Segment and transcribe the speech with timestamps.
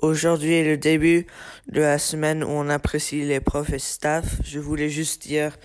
[0.00, 1.26] Aujourd'hui est le début
[1.72, 4.36] de la semaine où on apprécie les profs et staff.
[4.44, 5.56] Je voulais juste dire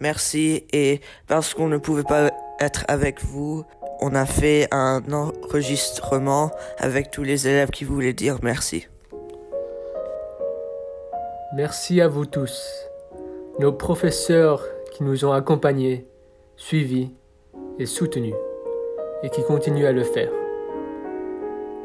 [0.00, 2.30] merci et parce qu'on ne pouvait pas
[2.60, 3.64] être avec vous,
[4.00, 8.86] on a fait un enregistrement avec tous les élèves qui voulaient dire merci.
[11.56, 12.62] Merci à vous tous,
[13.58, 16.06] nos professeurs qui nous ont accompagnés,
[16.56, 17.10] suivis
[17.80, 18.36] et soutenus,
[19.24, 20.30] et qui continuent à le faire.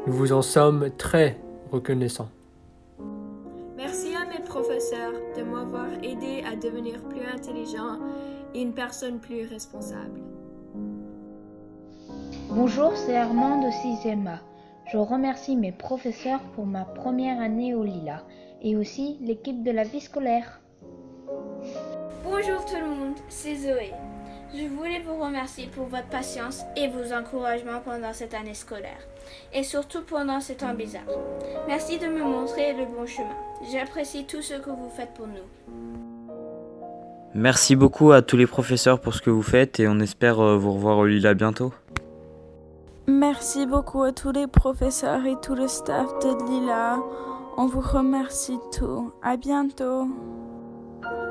[0.06, 1.36] Nous vous en sommes très
[1.70, 2.28] reconnaissants.
[3.76, 7.98] Merci à mes professeurs de m'avoir aidé à devenir plus intelligent
[8.54, 10.20] et une personne plus responsable.
[12.50, 14.40] Bonjour, c'est Armand de 6e A.
[14.90, 18.22] Je remercie mes professeurs pour ma première année au Lila
[18.62, 20.60] et aussi l'équipe de la vie scolaire.
[22.24, 23.92] Bonjour tout le monde, c'est Zoé.
[24.54, 29.00] Je voulais vous remercier pour votre patience et vos encouragements pendant cette année scolaire,
[29.52, 31.02] et surtout pendant ces temps bizarres.
[31.66, 33.36] Merci de me montrer le bon chemin.
[33.72, 35.74] J'apprécie tout ce que vous faites pour nous.
[37.34, 40.56] Merci beaucoup à tous les professeurs pour ce que vous faites et on espère euh,
[40.56, 41.72] vous revoir au Lila bientôt.
[43.06, 46.98] Merci beaucoup à tous les professeurs et tout le staff de Lila.
[47.58, 49.12] On vous remercie tout.
[49.22, 50.08] À bientôt.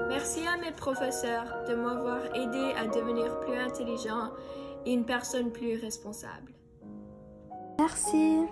[0.08, 4.32] Merci à mes professeurs de m'avoir aidé à devenir plus intelligent
[4.86, 6.54] et une personne plus responsable.
[7.80, 8.46] Merci.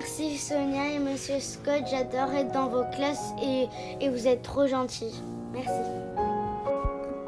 [0.00, 3.68] Merci Sonia et Monsieur Scott, j'adore être dans vos classes et,
[4.00, 5.22] et vous êtes trop gentils.
[5.52, 5.70] Merci.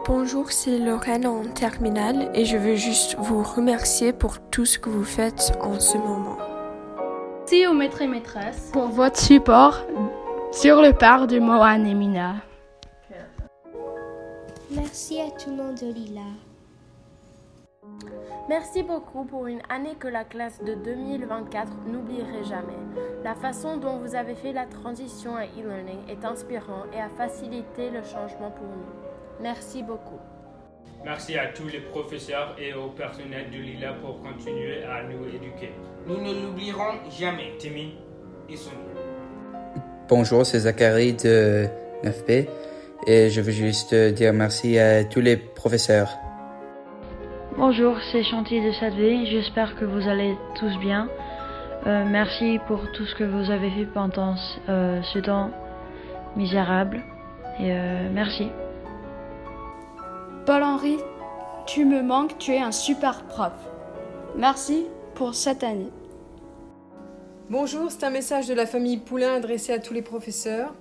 [0.06, 4.88] Bonjour, c'est Lorraine en terminale et je veux juste vous remercier pour tout ce que
[4.88, 6.36] vous faites en ce moment.
[7.40, 9.84] Merci aux maîtres et maîtresses pour votre support
[10.52, 12.36] sur le part du mot Anémina.
[14.96, 16.22] Merci à tout le monde de Lila.
[18.48, 22.80] Merci beaucoup pour une année que la classe de 2024 n'oublierait jamais.
[23.22, 27.90] La façon dont vous avez fait la transition à e-learning est inspirant et a facilité
[27.90, 29.42] le changement pour nous.
[29.42, 30.18] Merci beaucoup.
[31.04, 35.72] Merci à tous les professeurs et au personnel de Lila pour continuer à nous éduquer.
[36.06, 37.54] Nous ne l'oublierons jamais.
[37.58, 37.98] Timmy
[38.48, 38.78] et Sonia.
[40.08, 41.66] Bonjour, c'est Zachary de
[42.02, 42.48] 9B
[43.06, 46.10] et je veux juste dire merci à tous les professeurs.
[47.56, 49.26] Bonjour, c'est Chanty de 7V.
[49.30, 51.08] J'espère que vous allez tous bien.
[51.86, 54.34] Euh, merci pour tout ce que vous avez fait pendant
[54.68, 55.50] euh, ce temps
[56.36, 57.02] misérable.
[57.58, 58.48] Et euh, merci.
[60.44, 60.98] Paul-Henri,
[61.66, 63.52] tu me manques, tu es un super prof.
[64.36, 65.90] Merci pour cette année.
[67.48, 70.74] Bonjour, c'est un message de la famille Poulain adressé à tous les professeurs.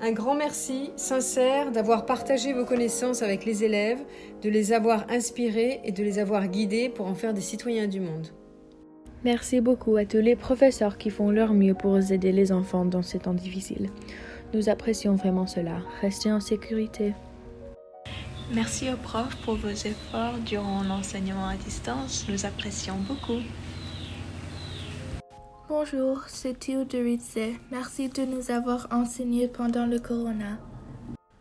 [0.00, 4.00] Un grand merci sincère d'avoir partagé vos connaissances avec les élèves,
[4.42, 8.00] de les avoir inspirés et de les avoir guidés pour en faire des citoyens du
[8.00, 8.28] monde.
[9.24, 13.02] Merci beaucoup à tous les professeurs qui font leur mieux pour aider les enfants dans
[13.02, 13.88] ces temps difficiles.
[14.52, 15.78] Nous apprécions vraiment cela.
[16.02, 17.14] Restez en sécurité.
[18.52, 22.26] Merci aux profs pour vos efforts durant l'enseignement à distance.
[22.28, 23.40] Nous apprécions beaucoup.
[25.66, 27.56] Bonjour, c'est Théo de Ritze.
[27.70, 30.58] Merci de nous avoir enseigné pendant le corona.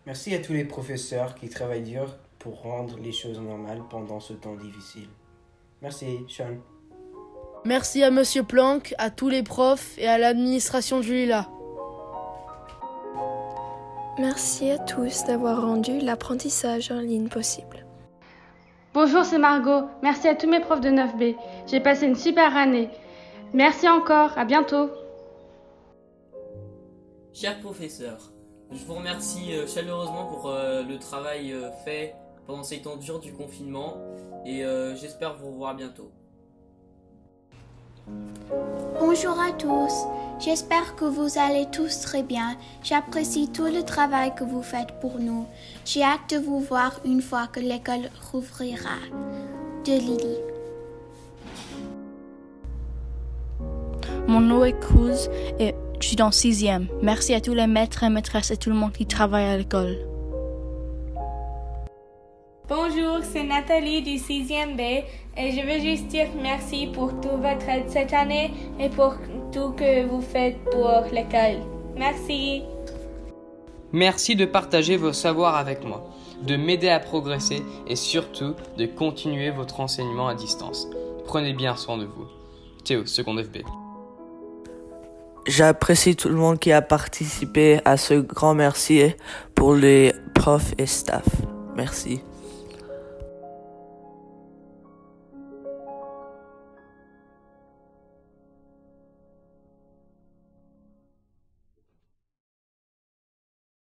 [0.05, 4.31] Merci à tous les professeurs qui travaillent dur pour rendre les choses normales pendant ce
[4.31, 5.09] temps difficile.
[5.81, 6.55] Merci, Sean.
[7.65, 11.49] Merci à Monsieur Planck, à tous les profs et à l'administration de Lila.
[14.19, 17.85] Merci à tous d'avoir rendu l'apprentissage en ligne possible.
[18.93, 19.89] Bonjour, c'est Margot.
[20.01, 21.35] Merci à tous mes profs de 9B.
[21.67, 22.89] J'ai passé une super année.
[23.53, 24.89] Merci encore, à bientôt.
[27.33, 28.31] Chers professeurs,
[28.71, 31.55] je vous remercie chaleureusement pour le travail
[31.85, 32.15] fait
[32.47, 33.97] pendant ces temps durs du confinement
[34.45, 34.63] et
[34.95, 36.11] j'espère vous revoir bientôt.
[38.99, 40.07] Bonjour à tous,
[40.39, 42.57] j'espère que vous allez tous très bien.
[42.81, 45.45] J'apprécie tout le travail que vous faites pour nous.
[45.85, 48.97] J'ai hâte de vous voir une fois que l'école rouvrira.
[49.85, 50.52] De Lily.
[54.33, 55.29] Mon nom est Cruz
[55.59, 56.87] et je suis dans sixième.
[57.03, 59.95] Merci à tous les maîtres et maîtresses et tout le monde qui travaille à l'école.
[62.67, 65.05] Bonjour, c'est Nathalie du 6e B
[65.37, 68.49] et je veux juste dire merci pour toute votre aide cette année
[68.79, 69.13] et pour
[69.51, 71.61] tout que vous faites pour l'école.
[71.95, 72.63] Merci.
[73.91, 76.09] Merci de partager vos savoirs avec moi,
[76.41, 80.87] de m'aider à progresser et surtout de continuer votre enseignement à distance.
[81.27, 82.25] Prenez bien soin de vous.
[82.83, 83.82] Théo, seconde FB.
[85.45, 89.13] J'apprécie tout le monde qui a participé à ce grand merci
[89.55, 91.25] pour les profs et staff.
[91.75, 92.21] Merci.